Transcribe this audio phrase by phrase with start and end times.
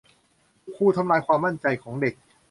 [0.75, 2.13] ครูทำลายความมั่นใจของเด็ก